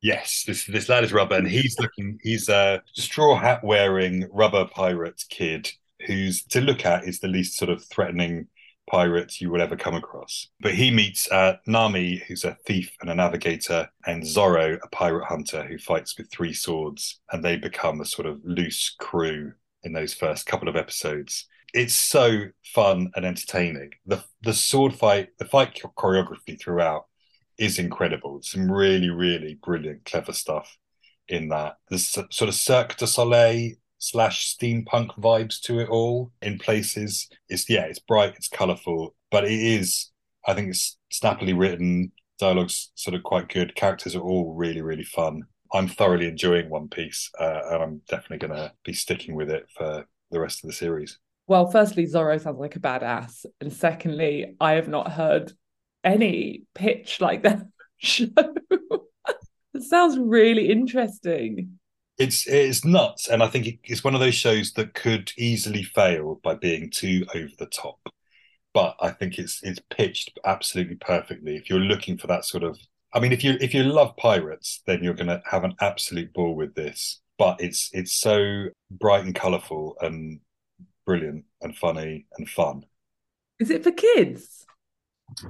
Yes, 0.00 0.44
this 0.46 0.64
this 0.66 0.88
lad 0.88 1.04
is 1.04 1.12
rubber, 1.12 1.36
and 1.36 1.48
he's 1.48 1.78
looking. 1.78 2.18
He's 2.22 2.48
a 2.48 2.82
straw 2.92 3.36
hat 3.36 3.64
wearing 3.64 4.28
rubber 4.32 4.66
pirate 4.66 5.24
kid 5.28 5.70
who's 6.06 6.42
to 6.44 6.60
look 6.60 6.86
at 6.86 7.04
is 7.04 7.18
the 7.18 7.28
least 7.28 7.56
sort 7.56 7.70
of 7.70 7.84
threatening 7.84 8.46
pirate 8.88 9.40
you 9.40 9.50
will 9.50 9.60
ever 9.60 9.76
come 9.76 9.94
across. 9.94 10.48
But 10.60 10.74
he 10.74 10.90
meets 10.90 11.30
uh, 11.30 11.56
Nami, 11.66 12.22
who's 12.26 12.44
a 12.44 12.56
thief 12.66 12.96
and 13.00 13.10
a 13.10 13.14
navigator, 13.14 13.88
and 14.06 14.26
Zoro, 14.26 14.78
a 14.82 14.88
pirate 14.88 15.26
hunter 15.26 15.64
who 15.64 15.78
fights 15.78 16.16
with 16.16 16.30
three 16.30 16.54
swords, 16.54 17.20
and 17.32 17.44
they 17.44 17.56
become 17.56 18.00
a 18.00 18.06
sort 18.06 18.26
of 18.26 18.40
loose 18.44 18.94
crew 18.98 19.52
in 19.82 19.92
those 19.92 20.14
first 20.14 20.46
couple 20.46 20.68
of 20.68 20.76
episodes. 20.76 21.46
It's 21.74 21.94
so 21.94 22.44
fun 22.64 23.10
and 23.14 23.26
entertaining. 23.26 23.90
The 24.06 24.24
the 24.42 24.54
sword 24.54 24.94
fight, 24.94 25.30
the 25.38 25.44
fight 25.44 25.78
choreography 25.96 26.58
throughout 26.60 27.06
is 27.58 27.78
incredible. 27.78 28.40
Some 28.42 28.70
really, 28.70 29.10
really 29.10 29.58
brilliant, 29.62 30.04
clever 30.04 30.32
stuff 30.32 30.76
in 31.28 31.48
that. 31.48 31.76
There's 31.88 32.06
sort 32.06 32.48
of 32.48 32.54
Cirque 32.54 32.96
du 32.96 33.06
Soleil 33.06 33.72
slash 33.98 34.56
steampunk 34.56 35.18
vibes 35.18 35.60
to 35.62 35.80
it 35.80 35.88
all 35.88 36.32
in 36.40 36.58
places. 36.58 37.28
It's 37.48 37.68
yeah, 37.68 37.82
it's 37.82 37.98
bright, 37.98 38.34
it's 38.36 38.48
colourful, 38.48 39.14
but 39.30 39.44
it 39.44 39.52
is. 39.52 40.10
I 40.46 40.54
think 40.54 40.68
it's 40.68 40.96
snappily 41.10 41.52
written. 41.52 42.12
Dialogue's 42.38 42.92
sort 42.94 43.14
of 43.14 43.24
quite 43.24 43.48
good. 43.48 43.74
Characters 43.74 44.14
are 44.14 44.22
all 44.22 44.54
really, 44.54 44.80
really 44.80 45.04
fun. 45.04 45.42
I'm 45.72 45.88
thoroughly 45.88 46.28
enjoying 46.28 46.70
One 46.70 46.88
Piece, 46.88 47.30
uh, 47.38 47.60
and 47.70 47.82
I'm 47.82 48.02
definitely 48.08 48.46
going 48.46 48.56
to 48.58 48.72
be 48.84 48.94
sticking 48.94 49.34
with 49.34 49.50
it 49.50 49.66
for 49.76 50.06
the 50.30 50.40
rest 50.40 50.64
of 50.64 50.68
the 50.68 50.74
series. 50.74 51.18
Well, 51.46 51.70
firstly, 51.70 52.06
Zoro 52.06 52.38
sounds 52.38 52.58
like 52.58 52.76
a 52.76 52.80
badass, 52.80 53.44
and 53.60 53.72
secondly, 53.72 54.54
I 54.60 54.72
have 54.72 54.88
not 54.88 55.12
heard 55.12 55.52
any 56.04 56.64
pitch 56.74 57.20
like 57.20 57.42
that 57.42 57.66
show. 57.98 58.28
it 59.74 59.82
sounds 59.82 60.18
really 60.18 60.70
interesting. 60.70 61.78
It's 62.18 62.48
it's 62.48 62.84
nuts, 62.84 63.28
and 63.28 63.42
I 63.42 63.48
think 63.48 63.66
it, 63.66 63.78
it's 63.84 64.02
one 64.02 64.14
of 64.14 64.20
those 64.20 64.34
shows 64.34 64.72
that 64.72 64.94
could 64.94 65.32
easily 65.38 65.84
fail 65.84 66.40
by 66.42 66.54
being 66.54 66.90
too 66.90 67.24
over 67.34 67.50
the 67.58 67.66
top. 67.66 68.00
But 68.74 68.96
I 69.00 69.10
think 69.10 69.38
it's 69.38 69.60
it's 69.62 69.80
pitched 69.90 70.38
absolutely 70.44 70.96
perfectly. 70.96 71.56
If 71.56 71.70
you're 71.70 71.78
looking 71.78 72.18
for 72.18 72.26
that 72.26 72.44
sort 72.44 72.64
of, 72.64 72.76
I 73.14 73.20
mean, 73.20 73.32
if 73.32 73.44
you 73.44 73.56
if 73.60 73.72
you 73.72 73.84
love 73.84 74.16
pirates, 74.16 74.82
then 74.86 75.02
you're 75.02 75.14
going 75.14 75.28
to 75.28 75.42
have 75.48 75.64
an 75.64 75.74
absolute 75.80 76.32
ball 76.32 76.54
with 76.56 76.74
this. 76.74 77.20
But 77.38 77.60
it's 77.60 77.88
it's 77.92 78.12
so 78.12 78.66
bright 78.90 79.24
and 79.24 79.34
colourful 79.34 79.96
and 80.00 80.40
brilliant 81.06 81.44
and 81.62 81.76
funny 81.76 82.26
and 82.36 82.48
fun. 82.48 82.84
Is 83.60 83.70
it 83.70 83.84
for 83.84 83.92
kids? 83.92 84.66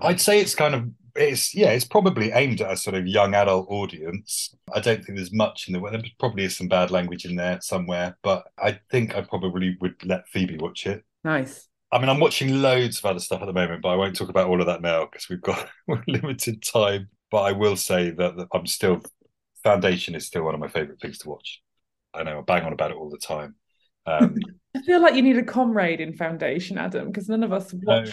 I'd 0.02 0.20
say 0.20 0.40
it's 0.40 0.54
kind 0.54 0.74
of 0.74 0.88
it's 1.14 1.54
yeah, 1.54 1.70
it's 1.70 1.84
probably 1.84 2.30
aimed 2.32 2.60
at 2.60 2.72
a 2.72 2.76
sort 2.76 2.96
of 2.96 3.06
young 3.06 3.34
adult 3.34 3.66
audience. 3.70 4.54
I 4.74 4.80
don't 4.80 5.04
think 5.04 5.16
there's 5.16 5.32
much 5.32 5.66
in 5.66 5.74
the 5.74 5.80
way. 5.80 5.90
There 5.90 6.02
probably 6.18 6.44
is 6.44 6.56
some 6.56 6.68
bad 6.68 6.90
language 6.90 7.24
in 7.24 7.36
there 7.36 7.60
somewhere, 7.60 8.16
but 8.22 8.44
I 8.58 8.78
think 8.90 9.16
I 9.16 9.22
probably 9.22 9.76
would 9.80 10.04
let 10.04 10.28
Phoebe 10.28 10.58
watch 10.58 10.86
it. 10.86 11.04
Nice. 11.24 11.68
I 11.90 11.98
mean, 11.98 12.08
I'm 12.08 12.20
watching 12.20 12.60
loads 12.60 12.98
of 12.98 13.06
other 13.06 13.20
stuff 13.20 13.40
at 13.40 13.46
the 13.46 13.52
moment, 13.52 13.82
but 13.82 13.88
I 13.88 13.96
won't 13.96 14.14
talk 14.14 14.28
about 14.28 14.48
all 14.48 14.60
of 14.60 14.66
that 14.66 14.82
now 14.82 15.06
because 15.06 15.28
we've 15.28 15.40
got 15.40 15.68
limited 16.06 16.62
time. 16.62 17.08
But 17.30 17.42
I 17.42 17.52
will 17.52 17.76
say 17.76 18.10
that, 18.10 18.36
that 18.36 18.48
I'm 18.52 18.66
still 18.66 19.02
Foundation 19.64 20.14
is 20.14 20.26
still 20.26 20.44
one 20.44 20.54
of 20.54 20.60
my 20.60 20.68
favorite 20.68 21.00
things 21.00 21.18
to 21.18 21.28
watch. 21.28 21.62
I 22.14 22.22
know 22.22 22.38
I 22.38 22.42
bang 22.42 22.64
on 22.64 22.72
about 22.72 22.90
it 22.90 22.96
all 22.96 23.10
the 23.10 23.18
time. 23.18 23.54
Um, 24.06 24.36
I 24.76 24.82
feel 24.82 25.02
like 25.02 25.14
you 25.14 25.22
need 25.22 25.38
a 25.38 25.42
comrade 25.42 26.00
in 26.00 26.14
Foundation, 26.14 26.78
Adam, 26.78 27.08
because 27.08 27.28
none 27.28 27.42
of 27.42 27.52
us 27.52 27.72
watch. 27.72 28.10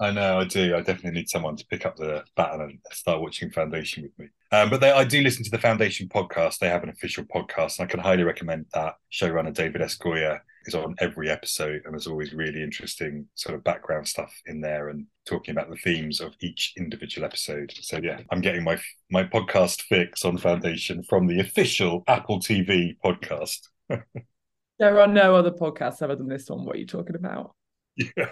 I 0.00 0.12
know, 0.12 0.38
I 0.38 0.44
do. 0.44 0.76
I 0.76 0.78
definitely 0.78 1.18
need 1.18 1.28
someone 1.28 1.56
to 1.56 1.66
pick 1.66 1.84
up 1.84 1.96
the 1.96 2.22
baton 2.36 2.60
and 2.60 2.78
start 2.92 3.20
watching 3.20 3.50
Foundation 3.50 4.04
with 4.04 4.16
me. 4.16 4.28
Um, 4.52 4.70
but 4.70 4.80
they, 4.80 4.92
I 4.92 5.02
do 5.02 5.22
listen 5.22 5.42
to 5.44 5.50
the 5.50 5.58
Foundation 5.58 6.08
podcast. 6.08 6.58
They 6.58 6.68
have 6.68 6.84
an 6.84 6.88
official 6.88 7.24
podcast, 7.24 7.78
and 7.78 7.88
I 7.88 7.90
can 7.90 7.98
highly 7.98 8.22
recommend 8.22 8.66
that. 8.74 8.94
Showrunner 9.12 9.52
David. 9.52 9.80
Goyer 9.80 10.38
is 10.66 10.74
on 10.76 10.94
every 11.00 11.28
episode, 11.28 11.82
and 11.84 11.94
there's 11.94 12.06
always 12.06 12.32
really 12.32 12.62
interesting 12.62 13.26
sort 13.34 13.56
of 13.56 13.64
background 13.64 14.06
stuff 14.06 14.32
in 14.46 14.60
there 14.60 14.88
and 14.90 15.06
talking 15.26 15.52
about 15.52 15.68
the 15.68 15.76
themes 15.76 16.20
of 16.20 16.32
each 16.40 16.74
individual 16.76 17.24
episode. 17.24 17.72
So 17.80 17.98
yeah, 18.00 18.20
I'm 18.30 18.40
getting 18.40 18.62
my 18.62 18.78
my 19.10 19.24
podcast 19.24 19.82
fix 19.82 20.24
on 20.24 20.38
Foundation 20.38 21.02
from 21.02 21.26
the 21.26 21.40
official 21.40 22.04
Apple 22.06 22.38
TV 22.38 22.96
podcast. 23.04 23.66
there 24.78 25.00
are 25.00 25.08
no 25.08 25.34
other 25.34 25.50
podcasts 25.50 26.02
other 26.02 26.14
than 26.14 26.28
this 26.28 26.48
one. 26.48 26.64
What 26.64 26.76
are 26.76 26.80
you 26.80 26.86
talking 26.86 27.16
about? 27.16 27.56
Yeah. 27.96 28.30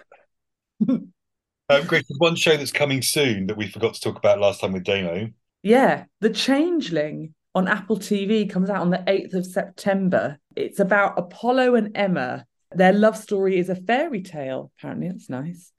Um, 1.69 1.85
Grace, 1.87 2.05
one 2.19 2.37
show 2.37 2.57
that's 2.57 2.71
coming 2.71 3.03
soon 3.03 3.49
that 3.49 3.57
we 3.57 3.67
forgot 3.67 3.95
to 3.95 4.01
talk 4.01 4.17
about 4.17 4.39
last 4.39 4.61
time 4.61 4.73
with 4.73 4.85
Damo. 4.85 5.31
Yeah, 5.63 6.05
The 6.21 6.31
Changeling 6.31 7.35
on 7.57 7.67
Apple 7.67 7.97
TV 7.97 8.49
comes 8.49 8.71
out 8.71 8.83
on 8.83 8.91
the 8.91 8.99
8th 8.99 9.35
of 9.35 9.47
September. 9.47 10.39
It's 10.55 10.79
about 10.79 11.19
Apollo 11.19 11.75
and 11.75 11.97
Emma. 11.97 12.47
Their 12.71 12.93
love 12.93 13.17
story 13.17 13.59
is 13.59 13.69
a 13.69 13.75
fairy 13.75 14.23
tale. 14.23 14.71
Apparently, 14.79 15.09
it's 15.09 15.29
nice. 15.29 15.73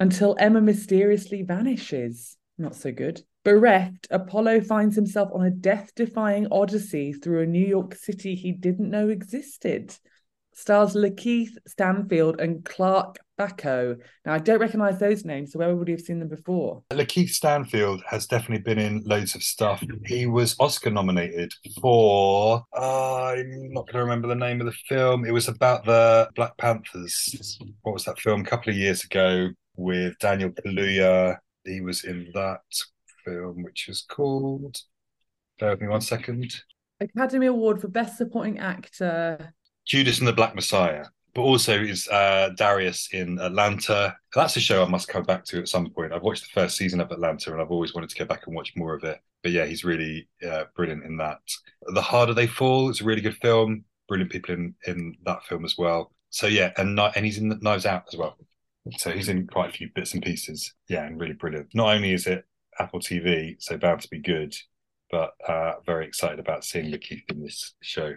Until 0.00 0.36
Emma 0.38 0.62
mysteriously 0.62 1.42
vanishes. 1.42 2.38
Not 2.56 2.74
so 2.74 2.90
good. 2.90 3.20
Bereft, 3.44 4.08
Apollo 4.10 4.62
finds 4.62 4.96
himself 4.96 5.28
on 5.34 5.44
a 5.44 5.50
death 5.50 5.90
defying 5.94 6.48
odyssey 6.50 7.12
through 7.12 7.42
a 7.42 7.46
New 7.46 7.64
York 7.64 7.94
City 7.94 8.34
he 8.34 8.52
didn't 8.52 8.90
know 8.90 9.10
existed 9.10 9.94
stars 10.56 10.94
Lakeith 10.94 11.50
Stanfield 11.68 12.40
and 12.40 12.64
Clark 12.64 13.18
Backo. 13.38 13.98
Now, 14.24 14.32
I 14.32 14.38
don't 14.38 14.58
recognise 14.58 14.98
those 14.98 15.24
names, 15.24 15.52
so 15.52 15.58
where 15.58 15.76
would 15.76 15.86
we 15.86 15.92
have 15.92 16.00
seen 16.00 16.18
them 16.18 16.28
before? 16.28 16.82
Lakeith 16.90 17.28
Stanfield 17.28 18.02
has 18.08 18.26
definitely 18.26 18.62
been 18.62 18.78
in 18.78 19.02
loads 19.04 19.34
of 19.34 19.42
stuff. 19.42 19.84
He 20.06 20.26
was 20.26 20.56
Oscar 20.58 20.90
nominated 20.90 21.52
for, 21.80 22.64
uh, 22.74 23.26
I'm 23.26 23.72
not 23.72 23.86
going 23.86 23.94
to 23.94 24.00
remember 24.00 24.28
the 24.28 24.34
name 24.34 24.60
of 24.60 24.66
the 24.66 24.72
film. 24.88 25.26
It 25.26 25.32
was 25.32 25.48
about 25.48 25.84
the 25.84 26.30
Black 26.34 26.56
Panthers. 26.56 27.58
What 27.82 27.92
was 27.92 28.04
that 28.06 28.18
film? 28.18 28.40
A 28.40 28.44
couple 28.44 28.70
of 28.70 28.76
years 28.76 29.04
ago 29.04 29.50
with 29.76 30.18
Daniel 30.18 30.50
Kaluuya. 30.50 31.36
He 31.64 31.82
was 31.82 32.04
in 32.04 32.30
that 32.32 32.60
film, 33.24 33.62
which 33.62 33.88
is 33.88 34.06
called. 34.08 34.78
Bear 35.60 35.70
with 35.70 35.82
me 35.82 35.88
one 35.88 36.00
second. 36.00 36.54
Academy 36.98 37.46
Award 37.46 37.80
for 37.80 37.88
Best 37.88 38.16
Supporting 38.16 38.58
Actor 38.58 39.54
Judas 39.86 40.18
and 40.18 40.26
the 40.28 40.32
Black 40.32 40.54
Messiah, 40.54 41.06
but 41.34 41.42
also 41.42 41.78
is 41.78 42.08
uh, 42.08 42.50
Darius 42.56 43.08
in 43.12 43.38
Atlanta. 43.38 44.16
That's 44.34 44.56
a 44.56 44.60
show 44.60 44.82
I 44.82 44.88
must 44.88 45.08
come 45.08 45.22
back 45.22 45.44
to 45.46 45.58
at 45.60 45.68
some 45.68 45.88
point. 45.90 46.12
I've 46.12 46.22
watched 46.22 46.42
the 46.42 46.60
first 46.60 46.76
season 46.76 47.00
of 47.00 47.10
Atlanta 47.10 47.52
and 47.52 47.60
I've 47.60 47.70
always 47.70 47.94
wanted 47.94 48.10
to 48.10 48.18
go 48.18 48.24
back 48.24 48.46
and 48.46 48.56
watch 48.56 48.74
more 48.76 48.94
of 48.94 49.04
it. 49.04 49.20
But 49.42 49.52
yeah, 49.52 49.64
he's 49.66 49.84
really 49.84 50.28
uh, 50.46 50.64
brilliant 50.74 51.04
in 51.04 51.16
that. 51.18 51.38
The 51.94 52.02
Harder 52.02 52.34
They 52.34 52.46
Fall 52.46 52.90
is 52.90 53.00
a 53.00 53.04
really 53.04 53.20
good 53.20 53.36
film. 53.36 53.84
Brilliant 54.08 54.32
people 54.32 54.54
in 54.54 54.74
in 54.86 55.16
that 55.24 55.44
film 55.44 55.64
as 55.64 55.76
well. 55.78 56.12
So 56.30 56.46
yeah, 56.46 56.72
and 56.76 56.98
and 56.98 57.24
he's 57.24 57.38
in 57.38 57.58
Knives 57.60 57.86
Out 57.86 58.04
as 58.12 58.18
well. 58.18 58.36
So 58.98 59.10
he's 59.10 59.28
in 59.28 59.46
quite 59.46 59.70
a 59.70 59.72
few 59.72 59.90
bits 59.94 60.14
and 60.14 60.22
pieces. 60.22 60.74
Yeah, 60.88 61.04
and 61.04 61.20
really 61.20 61.34
brilliant. 61.34 61.68
Not 61.74 61.94
only 61.94 62.12
is 62.12 62.26
it 62.26 62.44
Apple 62.78 63.00
TV, 63.00 63.56
so 63.58 63.76
bound 63.76 64.00
to 64.02 64.08
be 64.08 64.18
good, 64.18 64.54
but 65.10 65.32
uh, 65.46 65.74
very 65.84 66.06
excited 66.06 66.38
about 66.38 66.64
seeing 66.64 66.90
Lakeith 66.92 67.30
in 67.30 67.42
this 67.42 67.74
show. 67.82 68.14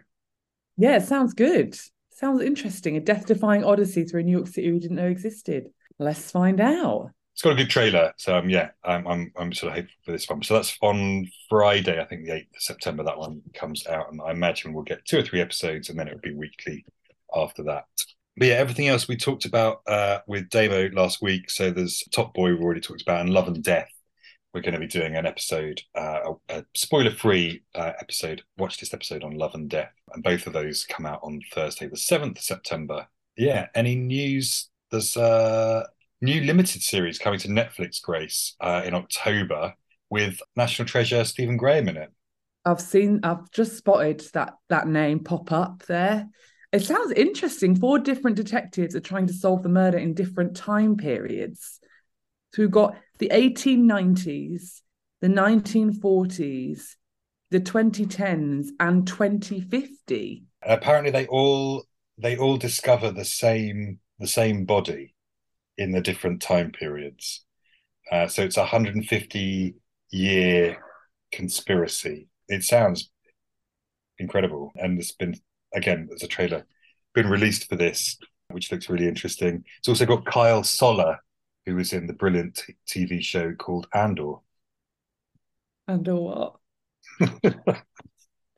Yeah, 0.79 0.99
sounds 0.99 1.33
good. 1.33 1.77
Sounds 2.09 2.41
interesting. 2.41 2.95
A 2.95 3.01
death 3.01 3.25
defying 3.25 3.65
odyssey 3.65 4.05
through 4.05 4.21
a 4.21 4.23
New 4.23 4.31
York 4.31 4.47
City 4.47 4.71
we 4.71 4.79
didn't 4.79 4.95
know 4.95 5.07
existed. 5.07 5.67
Let's 5.99 6.31
find 6.31 6.61
out. 6.61 7.11
It's 7.33 7.41
got 7.41 7.51
a 7.51 7.55
good 7.55 7.69
trailer. 7.69 8.13
So 8.15 8.37
um, 8.37 8.49
yeah, 8.49 8.69
I'm, 8.85 9.05
I'm 9.05 9.31
I'm 9.35 9.51
sort 9.51 9.73
of 9.73 9.75
hopeful 9.75 9.95
for 10.05 10.11
this 10.13 10.29
one. 10.29 10.41
So 10.41 10.53
that's 10.53 10.77
on 10.81 11.27
Friday, 11.49 11.99
I 11.99 12.05
think 12.05 12.23
the 12.23 12.31
8th 12.31 12.55
of 12.55 12.61
September, 12.61 13.03
that 13.03 13.17
one 13.17 13.41
comes 13.53 13.85
out. 13.87 14.09
And 14.09 14.21
I 14.21 14.31
imagine 14.31 14.71
we'll 14.71 14.85
get 14.85 15.03
two 15.03 15.19
or 15.19 15.21
three 15.21 15.41
episodes 15.41 15.89
and 15.89 15.99
then 15.99 16.07
it'll 16.07 16.21
be 16.21 16.33
weekly 16.33 16.85
after 17.35 17.61
that. 17.63 17.83
But 18.37 18.47
yeah, 18.47 18.55
everything 18.55 18.87
else 18.87 19.05
we 19.05 19.17
talked 19.17 19.43
about 19.43 19.81
uh, 19.85 20.19
with 20.27 20.49
Damo 20.49 20.91
last 20.93 21.21
week. 21.21 21.49
So 21.49 21.71
there's 21.71 22.05
Top 22.13 22.33
Boy 22.33 22.51
we've 22.51 22.61
already 22.61 22.79
talked 22.79 23.01
about 23.01 23.19
and 23.19 23.31
Love 23.31 23.49
and 23.49 23.61
Death 23.61 23.91
we're 24.53 24.61
going 24.61 24.73
to 24.73 24.79
be 24.79 24.87
doing 24.87 25.15
an 25.15 25.25
episode, 25.25 25.81
uh, 25.95 26.33
a, 26.49 26.65
spoiler-free 26.73 27.63
uh, 27.75 27.91
episode, 27.99 28.41
watch 28.57 28.79
this 28.79 28.93
episode 28.93 29.23
on 29.23 29.37
Love 29.37 29.53
and 29.53 29.69
Death, 29.69 29.93
and 30.13 30.23
both 30.23 30.47
of 30.47 30.53
those 30.53 30.85
come 30.85 31.05
out 31.05 31.19
on 31.23 31.39
Thursday, 31.53 31.87
the 31.87 31.97
seventh 31.97 32.37
of 32.37 32.43
September. 32.43 33.07
Yeah, 33.37 33.67
any 33.75 33.95
news? 33.95 34.69
There's 34.91 35.15
a 35.15 35.85
new 36.21 36.41
limited 36.41 36.81
series 36.81 37.19
coming 37.19 37.39
to 37.39 37.47
Netflix, 37.47 38.01
Grace, 38.01 38.55
uh, 38.59 38.81
in 38.85 38.95
October 38.95 39.75
with 40.09 40.41
National 40.55 40.87
Treasure 40.87 41.23
Stephen 41.23 41.57
Graham 41.57 41.87
in 41.87 41.97
it. 41.97 42.09
I've 42.65 42.81
seen, 42.81 43.21
I've 43.23 43.49
just 43.51 43.77
spotted 43.77 44.21
that 44.33 44.53
that 44.69 44.87
name 44.87 45.23
pop 45.23 45.51
up 45.51 45.83
there. 45.87 46.27
It 46.71 46.81
sounds 46.81 47.11
interesting. 47.11 47.75
Four 47.75 47.99
different 47.99 48.35
detectives 48.35 48.95
are 48.95 48.99
trying 48.99 49.27
to 49.27 49.33
solve 49.33 49.63
the 49.63 49.69
murder 49.69 49.97
in 49.97 50.13
different 50.13 50.55
time 50.55 50.97
periods. 50.97 51.79
So 52.53 52.63
we've 52.63 52.71
got 52.71 52.95
the 53.19 53.29
1890s, 53.29 54.81
the 55.21 55.27
1940s, 55.27 56.95
the 57.51 57.59
2010s, 57.59 58.67
and 58.79 59.05
2050. 59.05 60.43
Apparently, 60.63 61.11
they 61.11 61.27
all 61.27 61.85
they 62.17 62.37
all 62.37 62.57
discover 62.57 63.11
the 63.11 63.25
same 63.25 63.99
the 64.19 64.27
same 64.27 64.65
body 64.65 65.13
in 65.77 65.91
the 65.91 66.01
different 66.01 66.41
time 66.41 66.71
periods. 66.71 67.45
Uh, 68.11 68.27
so 68.27 68.43
it's 68.43 68.57
a 68.57 68.61
150 68.61 69.75
year 70.11 70.77
conspiracy. 71.31 72.27
It 72.47 72.63
sounds 72.63 73.11
incredible, 74.17 74.71
and 74.75 74.97
there's 74.97 75.11
been 75.11 75.35
again 75.73 76.07
there's 76.09 76.23
a 76.23 76.27
trailer 76.27 76.65
been 77.13 77.29
released 77.29 77.67
for 77.67 77.75
this, 77.75 78.17
which 78.49 78.71
looks 78.71 78.89
really 78.89 79.07
interesting. 79.07 79.63
It's 79.79 79.89
also 79.89 80.05
got 80.05 80.25
Kyle 80.25 80.63
Soller 80.63 81.17
who 81.69 81.75
was 81.75 81.93
in 81.93 82.07
the 82.07 82.13
brilliant 82.13 82.63
TV 82.87 83.21
show 83.21 83.53
called 83.53 83.87
Andor. 83.93 84.35
Andor 85.87 86.15
what? 86.15 86.55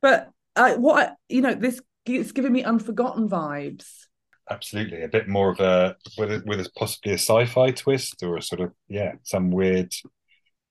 but 0.02 0.30
uh, 0.56 0.74
what 0.76 1.16
you 1.28 1.42
know, 1.42 1.54
this 1.54 1.80
it's 2.06 2.32
giving 2.32 2.52
me 2.52 2.64
Unforgotten 2.64 3.28
vibes. 3.28 4.06
Absolutely, 4.50 5.02
a 5.02 5.08
bit 5.08 5.28
more 5.28 5.50
of 5.50 5.60
a 5.60 5.96
with 6.16 6.32
a, 6.32 6.42
with 6.46 6.60
a, 6.60 6.70
possibly 6.76 7.12
a 7.12 7.18
sci-fi 7.18 7.70
twist 7.70 8.22
or 8.22 8.36
a 8.36 8.42
sort 8.42 8.60
of 8.60 8.72
yeah, 8.88 9.12
some 9.22 9.50
weird. 9.50 9.94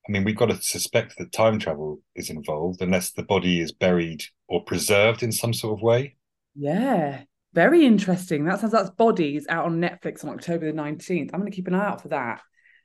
I 0.08 0.12
mean, 0.12 0.24
we've 0.24 0.36
got 0.36 0.50
to 0.50 0.60
suspect 0.62 1.18
that 1.20 1.32
time 1.32 1.60
travel 1.60 2.02
is 2.16 2.32
involved, 2.32 2.82
unless 2.82 3.12
the 3.12 3.22
body 3.22 3.62
is 3.62 3.72
buried 3.72 4.24
or 4.48 4.64
preserved 4.64 5.22
in 5.22 5.32
some 5.32 5.54
sort 5.54 5.78
of 5.78 5.84
way. 5.84 6.16
Yeah, 6.56 7.22
very 7.54 7.86
interesting. 7.86 8.46
That 8.46 8.60
sounds 8.60 8.74
that's 8.74 8.90
Bodies 8.92 9.46
out 9.50 9.66
on 9.66 9.80
Netflix 9.80 10.24
on 10.24 10.32
October 10.32 10.72
the 10.72 10.78
19th. 10.78 11.32
I'm 11.34 11.40
going 11.40 11.52
to 11.52 11.56
keep 11.56 11.68
an 11.68 11.76
eye 11.76 11.86
out 11.86 12.02
for 12.02 12.10
that. 12.10 12.42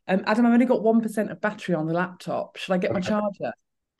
Um, 0.08 0.22
Adam, 0.26 0.46
I've 0.46 0.52
only 0.52 0.66
got 0.66 0.80
1% 0.80 1.30
of 1.30 1.40
battery 1.40 1.74
on 1.74 1.86
the 1.86 1.94
laptop. 1.94 2.56
Should 2.56 2.72
I 2.72 2.78
get 2.78 2.92
my 2.92 3.00
charger? 3.00 3.52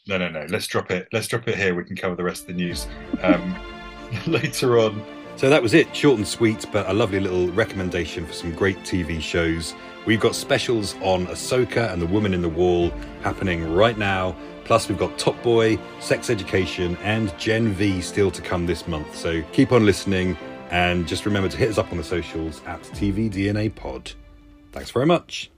No, 0.08 0.18
no, 0.18 0.28
no. 0.28 0.46
Let's 0.48 0.66
drop 0.66 0.90
it. 0.90 1.08
Let's 1.12 1.26
drop 1.26 1.48
it 1.48 1.56
here. 1.56 1.74
We 1.74 1.84
can 1.84 1.96
cover 1.96 2.14
the 2.14 2.22
rest 2.22 2.42
of 2.42 2.48
the 2.48 2.52
news 2.54 2.86
um, 3.22 3.56
later 4.26 4.78
on. 4.78 5.04
So 5.34 5.50
that 5.50 5.62
was 5.62 5.74
it, 5.74 5.94
short 5.94 6.16
and 6.16 6.26
sweet, 6.26 6.64
but 6.72 6.88
a 6.88 6.92
lovely 6.94 7.20
little 7.20 7.48
recommendation 7.48 8.24
for 8.24 8.32
some 8.32 8.52
great 8.54 8.78
TV 8.78 9.20
shows. 9.20 9.74
We've 10.06 10.20
got 10.20 10.34
specials 10.34 10.94
on 11.02 11.26
Ahsoka 11.26 11.92
and 11.92 12.00
The 12.00 12.06
Woman 12.06 12.32
in 12.32 12.40
the 12.40 12.48
Wall 12.48 12.90
happening 13.22 13.74
right 13.74 13.98
now. 13.98 14.34
Plus, 14.64 14.88
we've 14.88 14.98
got 14.98 15.18
Top 15.18 15.40
Boy, 15.42 15.78
Sex 16.00 16.30
Education, 16.30 16.96
and 17.02 17.36
Gen 17.38 17.72
V 17.72 18.00
still 18.00 18.30
to 18.30 18.40
come 18.40 18.64
this 18.64 18.88
month. 18.88 19.14
So 19.14 19.42
keep 19.52 19.72
on 19.72 19.84
listening 19.84 20.38
and 20.70 21.06
just 21.06 21.26
remember 21.26 21.48
to 21.48 21.56
hit 21.56 21.70
us 21.70 21.78
up 21.78 21.90
on 21.92 21.98
the 21.98 22.04
socials 22.04 22.62
at 22.66 22.80
TVDNA 22.82 23.74
Pod. 23.74 24.12
Thanks 24.72 24.90
very 24.90 25.06
much. 25.06 25.50